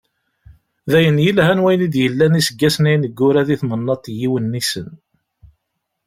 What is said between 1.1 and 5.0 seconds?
yelhan wayen i d-yellan iseggasen-a ineggura di temnaḍt n Yiwennisen.